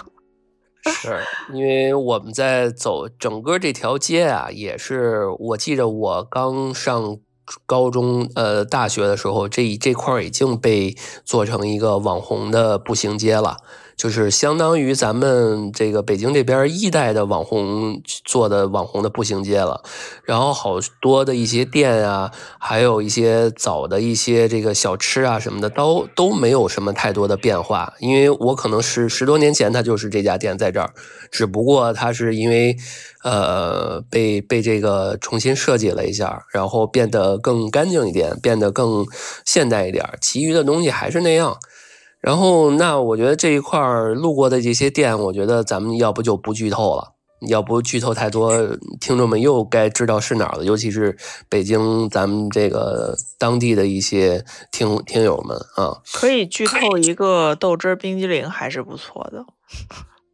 [0.89, 1.19] 是
[1.53, 7.19] 因为我们在走整个这条街啊，也是我记得我刚上
[7.67, 13.59] 高中呃大学的时候，这这块已经被做成一个网红的步行街了。
[14.01, 19.83] 就是相当于咱们这个北京这边一代的网红做的网红的步行街了，
[20.25, 27.93] 然后好多的一些店啊，还有一些早的一些这个小吃啊什么的，都都没有什么太多的变化。
[27.99, 30.95] 因为我可能十十多年前它就是这家店在这儿，
[31.31, 32.75] 只不过它是因为
[33.23, 39.05] 呃被被这个重新设计了一下，然后变得更干净一点，变得更
[39.45, 41.59] 现代一点，其余的东西还是那样。
[42.21, 47.15] 然后，那我觉得这一块儿路过的这些店，我觉得咱们要不就不剧透了，
[47.49, 48.53] 要不剧透太多，
[49.01, 50.65] 听众们又该知道是哪儿了。
[50.65, 51.17] 尤其是
[51.49, 59.47] 北京咱们这个当地的一些听听友们啊，可以剧透一个豆汁冰激凌还是不错的。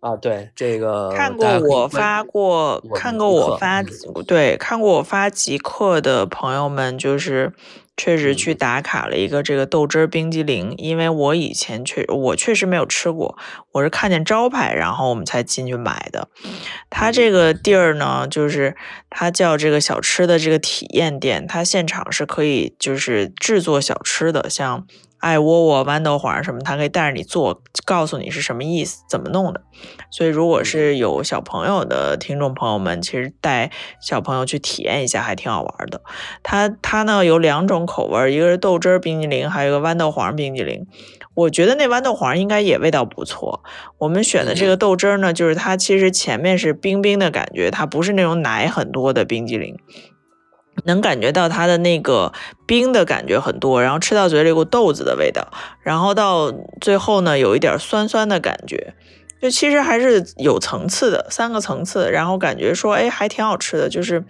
[0.00, 3.84] 啊，对这个 看过我发过，看过我发
[4.26, 7.52] 对看过我发极客的朋友们就是。
[7.96, 13.38] 确实去打卡了一个这个豆汁儿冰激凌，因为我以前确我确实没有吃过，
[13.72, 16.28] 我是看见招牌，然后我们才进去买的。
[16.90, 18.76] 它这个地儿呢，就是
[19.08, 24.86] 它叫这个小吃的这个体验店，它现场是可以就是制作小吃的，像。
[25.18, 29.62] 爱窝窝、豌豆黄什么，他可以带着你做，告诉你是什么意思，怎么弄的。
[30.10, 36.02] 所以，如果是有小朋友的听众朋友们，其实带小朋友去体验一下还挺好玩的。
[36.42, 40.86] 它它呢有两种口味，一个是豆汁儿冰激凌，还有一个豌豆黄冰激凌。
[41.34, 43.62] 我觉得那豌豆黄应该也味道不错。
[43.98, 49.76] 我们选的这个豆汁儿呢，就是它其实前面是冰冰的感觉，它不是那种奶很多的冰激凌。
[50.86, 52.32] 能感觉到它的那个
[52.64, 55.48] 冰的感觉很多，然后吃到嘴里有豆子的味道，
[55.82, 58.94] 然后到最后呢，有一点酸酸的感觉，
[59.42, 64.24] 就其实还是有层次的，三个层次，然后感觉说，哎，还挺好吃的，就是，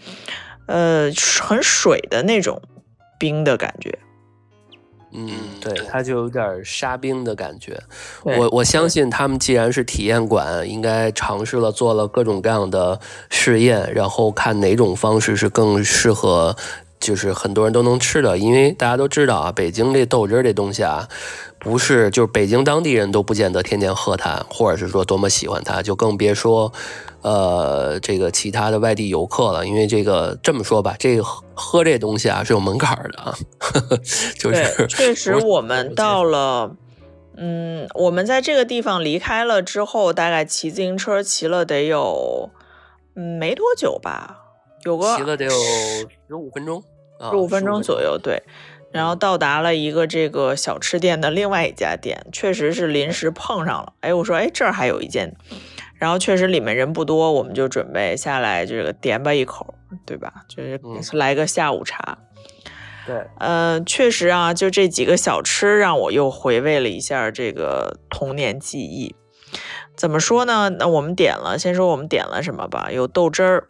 [0.67, 2.61] 呃，很水的那种
[3.19, 3.99] 冰的感觉。
[5.19, 7.83] 嗯，对，它就有点沙冰的感觉。
[8.23, 13.01] 我我相信他们既然是体验馆，应该尝试了做了各种各样的
[13.31, 16.55] 试验，然后看哪种方式是更适合，
[17.01, 18.37] 就是很多人都能吃的。
[18.37, 21.09] 因为大家都知道啊，北京这豆汁儿这东西啊。
[21.59, 26.73] 不是，就是北京当地人都不见得天天喝它，或者是说多么喜欢它，就更别说，
[27.23, 29.67] 呃，这个其他的外地游客了。
[29.67, 31.25] 因为这个这么说吧，这个
[31.55, 33.35] 喝这东西啊是有门槛的啊，
[34.39, 36.77] 就是 确实我们到了，
[37.37, 42.51] 嗯，我们在这个地方离开了之后，大概骑自行车骑了得有，
[43.15, 44.39] 嗯，没多久吧，
[44.85, 46.83] 有个骑了得有十五分钟，
[47.31, 48.43] 十五分钟左右，对。
[48.93, 53.93] 然后到达了一个这个小吃店的另外一家店，确实是临时碰上了。
[54.01, 55.37] 哎，我说，哎，这儿还有一间，
[55.99, 60.45] 然后确实里面人不多，我们就准备下来这个点吧一口，对吧？
[60.49, 62.19] 就是来个下午茶。
[63.07, 69.15] 对，呃，确实啊，就这几个小吃让我又回味了一下这个童年记忆。
[69.97, 70.71] 怎么说呢？
[70.71, 73.69] 那我们点了，先说我们点了什么吧，有豆汁儿。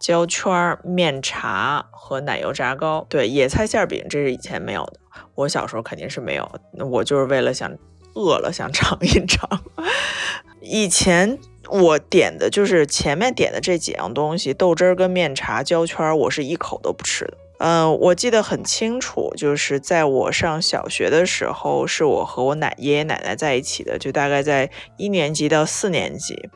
[0.00, 4.94] 焦圈面茶和奶油炸糕，对野菜馅饼，这是以前没有的。
[5.36, 7.70] 我小时候肯定是没有，那我就是为了想
[8.14, 9.48] 饿了想尝一尝。
[10.60, 11.38] 以前
[11.72, 17.38] 我点的就是前面点的这几样东西，豆汁儿跟面茶胶圈，我是一口都不吃的。
[17.64, 26.50] 嗯，我记得很清楚，就是在我上小学的时候，是我和我奶爷爷奶奶在一起的，就大概在一年级到四年级。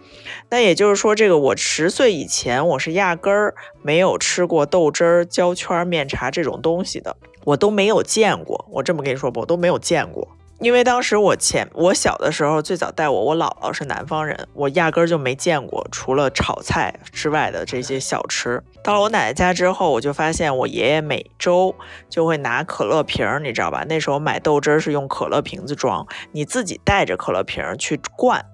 [0.51, 8.67] 那也就是说，这个我十岁以前，我是压根儿没有吃过豆汁儿、胶圈面茶这种东西的，我都没有见过。
[8.73, 10.36] 我这么跟你说吧，我都没有见过。
[10.59, 18.63] 因为当时我前我小的时候，最早带我，我姥姥是南方人，我压根儿就没见过除了炒菜之外的这些小吃。
[18.83, 21.75] 到了我奶奶家之后，我就发现我爷爷每周
[22.09, 23.85] 就会拿可乐瓶儿，你知道吧？
[23.87, 28.45] 那时候买豆汁儿是用可乐瓶子装，你自己带着可乐瓶儿去灌，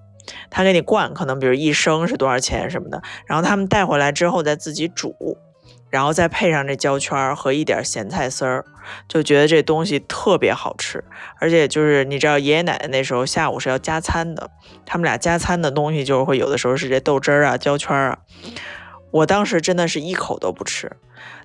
[0.49, 5.15] 他给你灌，可能比如一升是多少钱什么的，然后他们带回来之后再自己煮。
[5.93, 8.65] 然后再配上这焦圈和一点咸菜丝儿，
[9.07, 11.03] 就觉得这东西特别好吃。
[11.39, 14.49] 而且就是你知道，爷爷奶奶那时候下午是要加餐的，
[14.87, 18.17] 他们俩加餐的东西就是会有的时候是这豆汁儿啊、焦圈儿啊。
[19.11, 20.93] 我当时真的是一口都不吃，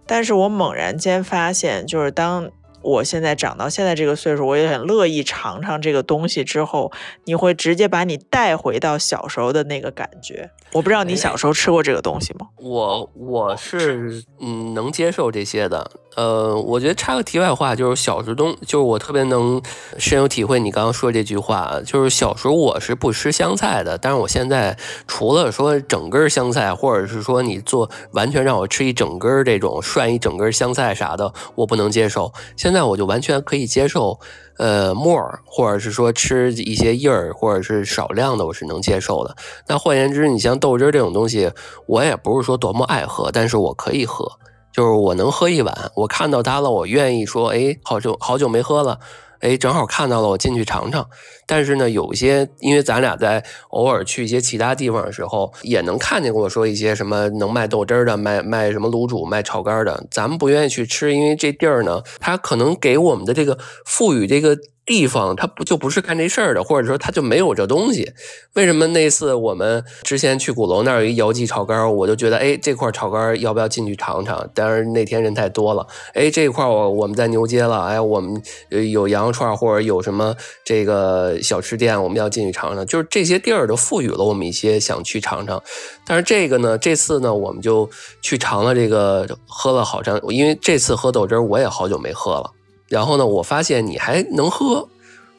[0.07, 2.51] 但是我猛然间发现，就是当。
[2.83, 6.45] 我现在长到现在这个岁数，我也很乐意尝尝这个东西。
[6.45, 6.93] 之后
[7.25, 10.51] 你会直接把你带回到小时候的那个感觉。
[10.73, 12.49] 我不知道你小时候吃过这个东西吗？
[12.57, 15.91] 我我是嗯能接受这些的。
[16.19, 19.63] 呃，我觉得插个题外话，就是小时候东，就是我特别能
[19.99, 24.77] 深有体会你刚刚说这句话，就是小时候我是不吃香菜的，但是我现在
[25.07, 32.33] 除了说整根香菜，或者是说你做完全让我吃一整根这种涮一整根香菜啥的，我不能接受。
[32.57, 34.19] 现在我就完全可以接受，
[34.57, 39.37] 呃，沫儿，或者是说吃一些叶儿，或者是少量的，我是能接受的。
[39.69, 41.53] 那换言之，你像豆汁这种东西，
[41.87, 44.33] 我也不是说多么爱喝，但是我可以喝。
[44.79, 49.01] 就是我能喝一碗，我看到它了，我愿意说，哎，好久好久没喝了，
[49.41, 51.05] 哎，正好看到了，我进去尝尝。
[51.49, 64.57] 但是呢，有些因为咱俩在偶尔去一些其他地方的时候，也能看见过说一些什么能卖豆汁儿的，卖卖什么卤煮、卖炒肝的，咱们不愿意去吃，因为这地儿呢，它可能给我们的这个赋予这个。
[64.89, 68.11] 地方他不就不是干这事儿的，或者说他就没有这东西。
[68.55, 74.49] 为什么那次我们之前去鼓楼那儿有一姚记炒肝，我就觉得哎这块炒肝要不要进去尝尝？
[74.55, 75.87] 但是那天人太多了。
[76.15, 78.43] 哎这块我我们在牛街了，哎我们
[78.91, 82.87] 有羊肉串或者有什么这个小吃店，我们要进去尝尝。
[82.87, 85.63] 就是这些地儿都赋予了我们一些想去尝尝。
[86.07, 87.89] 但是这个呢，这次呢我们就
[88.23, 92.51] 去尝了这个，喝了好长，因为这次喝豆汁儿我也好久没喝了。
[92.89, 94.89] 然后呢，我发现你还能喝，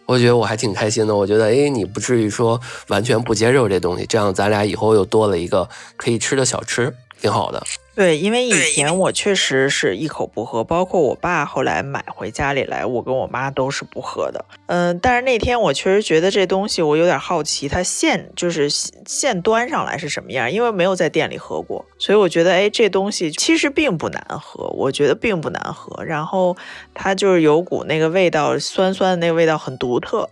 [0.06, 1.16] 我觉得我还挺开心的。
[1.16, 6.96] 我觉得，哎，你不至于说完全不接受这东西，这样咱俩以后又多了一个可以吃的小吃。
[7.22, 7.62] 挺好的，
[8.00, 14.46] 对，因为以前我确实是一口不喝，包括我爸后来买回家里来，我跟我妈都是不喝的。
[14.68, 26.02] 嗯，但是那天我确实觉得这东西我有点好奇，它现就是现端上来是什么样，因为没有在店里喝过，所以我觉得，哎，这东西其实并不难喝，我觉得并不难喝。
[26.06, 26.56] 然后
[26.94, 30.30] 它就是有股那个味道，酸酸的那个味道很独特。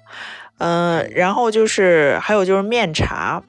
[0.59, 3.43] 嗯，然后就是还有就是面茶。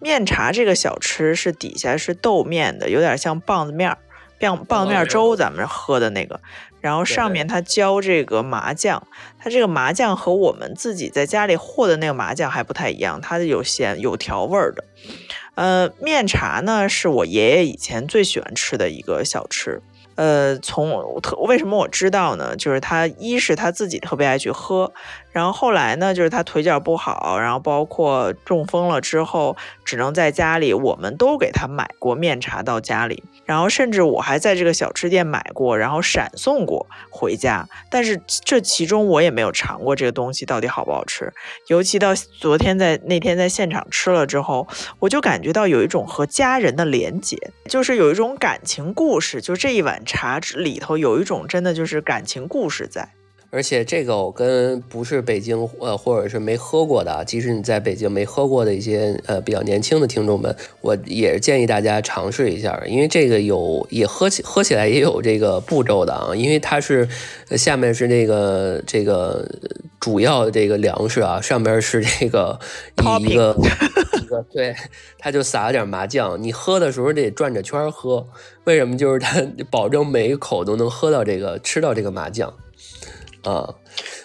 [0.00, 3.98] 面茶这个小吃是底下是豆面的，有点像棒子面儿，
[4.38, 6.40] 棒棒子面粥咱们喝的那个。
[6.80, 9.04] 然后上面它浇这个麻酱，
[9.36, 14.84] 它这个麻酱和我们自己在家里和的那个麻酱还不太一样，它有咸有调味儿的。
[15.56, 19.82] 呃，面茶呢是我爷爷以前最喜欢吃的一个小吃。
[20.14, 22.56] 呃，从特为什么我知道呢？
[22.56, 24.92] 就是他一是他自己特别爱去喝，
[25.38, 37.68] 然后后来呢，就是他腿脚不好，然后包括中风了之后，只能在家里，我们都给他买过面茶到家里，然后甚至我还在这个小吃店买过，然后闪送过回家。
[37.88, 41.32] 但是这其中我也没有尝过这个东西到底好不好吃，
[41.68, 44.66] 尤其到昨天在那天在现场吃了之后，
[44.98, 50.02] 我就感觉到有一种和家人的连结，就是有一种感情故事，就这一碗。
[50.04, 53.08] 茶里头有一种真的就是感情故事在，
[53.50, 67.08] 而且这个我跟不是北京呃或者是没喝过的，即使你在北京没喝过的一些呃比较年轻的听众们，我也是建议大家尝试一下，因为这个有也喝起喝起来也有这个步骤的啊，因为它是
[67.56, 69.48] 下面是那个这个
[69.98, 72.58] 主要这个粮食啊，上边是这个
[73.20, 73.56] 一个
[74.20, 74.74] 一个对，
[75.18, 78.26] 他就撒了点麻酱，你喝的时候得转着圈喝。
[78.64, 78.98] 为什么？
[78.98, 82.52] 就是它 保证每一口都能喝到这个，吃到这个麻酱，
[83.42, 83.74] 啊，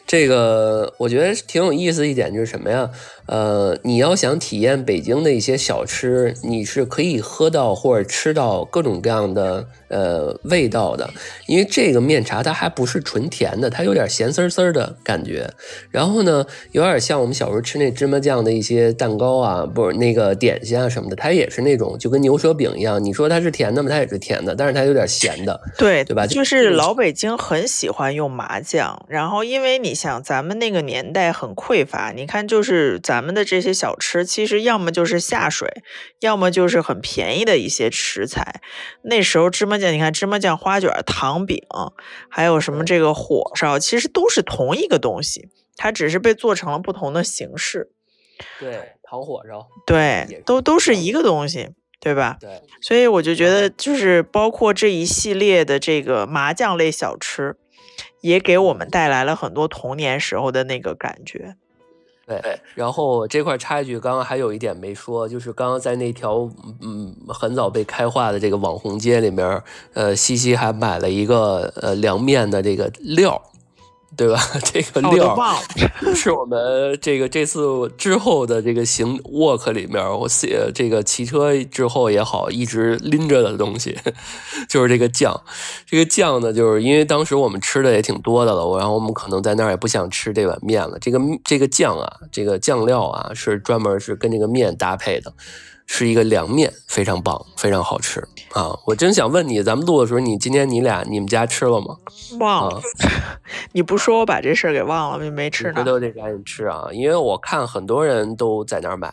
[0.05, 2.89] 这个我觉得挺有意思一点就是什么呀？
[3.25, 11.09] 呃，你要想体验北京的一些小吃，你是可以喝到或者吃到各种各样的呃味道的。
[11.47, 15.49] 因为这个面茶它还不是纯甜的，它有点咸丝丝的感觉。
[15.89, 23.01] 然后呢，有点像我们小时候吃那芝麻酱的一些蛋糕啊，不是那个点心啊什么的，它也是那种就跟牛舌饼一样。
[23.01, 23.89] 你说它是甜的吗？
[23.89, 25.57] 它也是甜的，但是它有点咸的。
[25.77, 26.27] 对对吧？
[26.27, 35.83] 就是老北京很喜欢用麻酱，然后因为你想咱们那个年代很匮乏，你看就是咱们的这些小吃，其实要么就是下水，
[36.19, 38.61] 要么就是很便宜的一些食材。
[39.03, 41.61] 那时候芝麻酱，你看芝麻酱、花卷、糖饼，
[42.29, 47.91] 还有什么这个火烧，其实都是同一个东西，它只是被做成了不同的形式。
[48.59, 51.69] 对，糖火烧，对，都都是一个东西。
[52.03, 52.35] 对吧？
[52.37, 52.49] 对，
[52.81, 57.55] 所以我就觉得，就是包括这一系列的这个麻酱类小吃，
[58.23, 61.55] 也给我们带来了很多童年时候的那个感觉。
[62.25, 62.41] 对，
[62.73, 66.49] 然后这块插一句，刚刚还有一点没说，就是刚刚在那条
[66.81, 69.61] 嗯很早被开化的这个网红街里面，
[69.93, 73.41] 呃，西西还买了一个呃凉面的这个料。
[74.15, 74.39] 对吧？
[74.71, 75.35] 这个料
[76.15, 83.97] 是我们这个这次之后的这个行 walk 里面，我写这个骑车之后也好，一直拎着的东西，
[84.69, 85.41] 就是这个酱。
[85.85, 90.97] 这个酱呢，就是因为当时我们吃的也挺多的了，然后我们可能在那儿也不想吃这碗面了。
[90.99, 95.33] 这个这个酱啊，这个酱料啊，是专门是跟这个面搭配的。
[95.85, 98.19] 是一个凉面，非常棒，非常好吃
[98.53, 98.77] 啊！
[98.85, 101.97] 我真想问你，咱们录的时候，你今天你俩你们家吃了吗？
[102.39, 102.81] 忘了，
[103.73, 105.73] 你不说我把这事儿给忘了，没没吃呢。
[105.75, 106.87] 回头得赶紧吃啊！
[106.91, 109.07] 因为我看很多人都在那儿买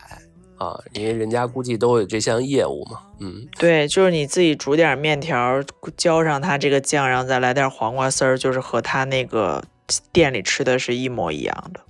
[0.57, 2.99] 啊，因为人家估计都有这项业务嘛。
[3.19, 5.63] 嗯，对，就是你自己煮点面条，
[5.95, 9.63] 浇上它这个酱，然后再来点黄瓜丝儿，就是和他那个
[10.11, 11.81] 店里吃的是一模一样的。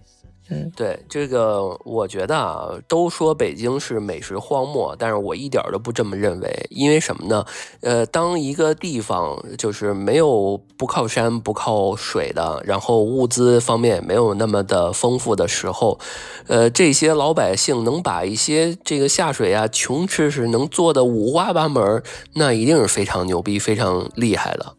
[0.75, 6.67] 对这个，我觉得啊，都说北京是美食荒漠，但是我一点都不这么认为。
[6.69, 7.45] 因为什么呢？
[7.81, 15.99] 呃，当一个地方就是没有不靠山不靠水的，然后物资方面也没有那么的丰富的时候，
[16.47, 24.75] 呃，这些老百姓能把一些这个下水啊、穷吃食能做的五花八门，那一定是非常牛逼、非常厉害的。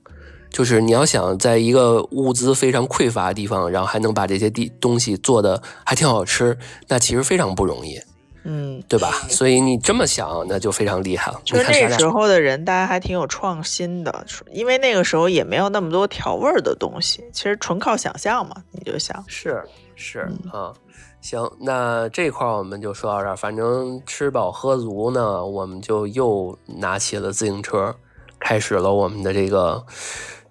[0.52, 6.56] 就是你要想在一个物资非常匮乏的地方，然后还能把这些地东西做的还挺好吃，
[6.88, 7.98] 那其实非常不容易，
[8.44, 9.10] 嗯，对吧？
[9.30, 11.40] 所以你这么想，那就非常厉害了。
[11.42, 18.54] 就那时候的人，大家还挺有创新的，因为那个时候也没有那么多调味儿的东西，其实纯靠想象嘛。
[18.72, 20.70] 你就想，是是啊，
[21.22, 23.34] 行，那这块我们就说到这儿。
[23.34, 27.94] 反正吃饱喝足呢，我们就又拿起了自行车，
[28.38, 29.82] 开始了我们的这个。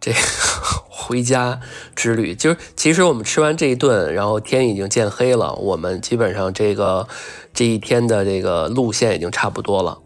[0.02, 0.18] 这个
[0.90, 1.60] 回家
[1.96, 7.08] 之旅，就是其实我们吃完这一顿，然后天已经渐黑了，我们基本上这个
[7.54, 10.00] 这一天的这个路线已经差不多了。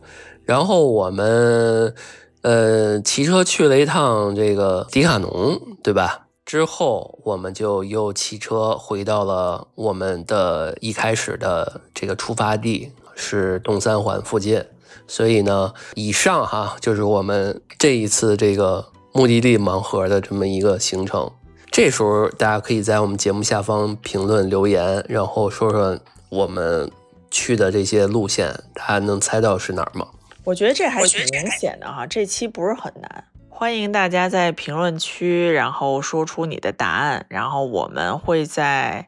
[0.43, 1.95] 然后我们
[2.41, 6.27] 呃骑车去了一趟这个迪卡侬，对吧？
[6.45, 14.65] 之后我们就又骑车回到了我们的一开始的这个出发地，是东三环附近。
[15.07, 18.87] 所以呢，以上哈就是我们这一次这个。
[19.17, 21.31] 目的地盲盒的这么一个行程，
[21.71, 25.97] 这时候大家可以在我们节目下方评论留言，然后说说
[26.27, 26.91] 我们
[27.31, 30.05] 去的这些路线，大家能猜到是哪儿吗？
[30.43, 33.23] 我觉得这还挺明显的哈，这期不是很难。
[33.47, 39.07] 欢迎大家在评论区，然后说出你的答案，然后我们会在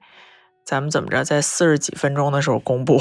[0.64, 2.97] 咱们怎么着，在四十几分钟的时候公布。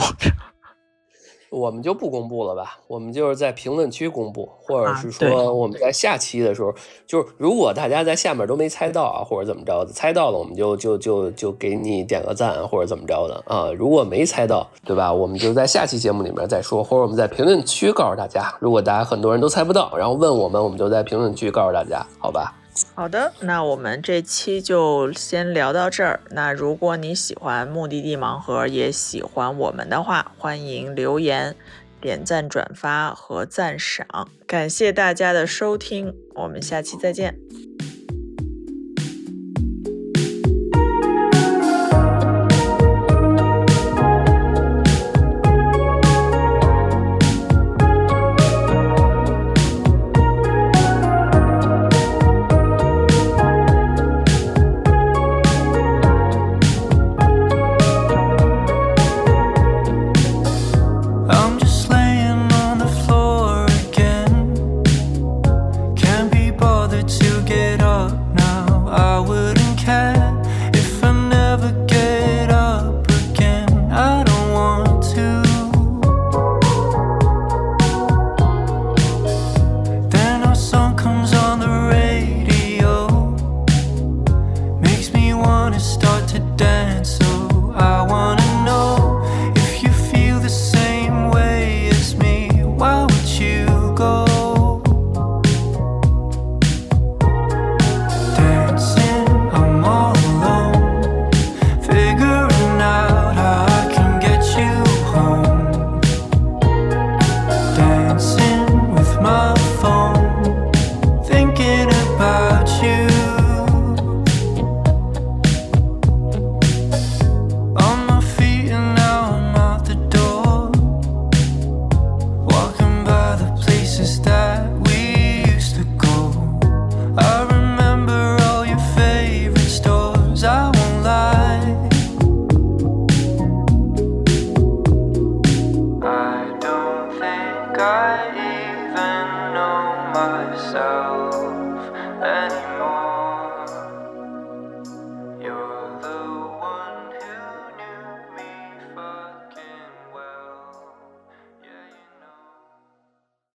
[1.58, 6.70] 我们就不公布了吧，我们就是在评论区公布，或者是说我们在下期的时候，
[7.06, 15.10] 就是如果大家在下面都没猜到啊，或者怎么着的，猜到了我们就就就就给你点个赞或者怎么着的啊，如果没猜到，对吧？
[15.10, 22.52] 我们就在下期节目里面再说，或者我们在评论区告诉大家，如果大家很多人都猜不到，然后问我们，我们就在评论区告诉大家，好吧？
[22.96, 26.18] 好的，那我们这期就先聊到这儿。
[26.30, 31.54] 那如果你喜欢目的地盲盒，也喜欢我们的话，欢迎留言、
[32.00, 34.06] 点赞、转发和赞赏。
[34.46, 37.38] 感谢大家的收听，我们下期再见。